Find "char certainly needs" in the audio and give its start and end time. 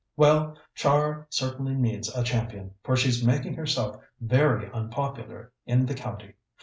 0.73-2.09